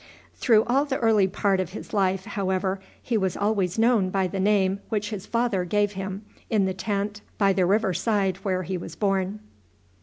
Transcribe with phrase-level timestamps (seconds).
[0.33, 4.39] Through all the early part of his life, however, he was always known by the
[4.39, 8.79] name which his father gave him in the tent by the river side where he
[8.79, 9.41] was born.